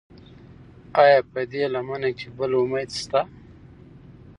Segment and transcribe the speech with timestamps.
[1.01, 3.21] ایا په دې لمنه کې بل امید شته؟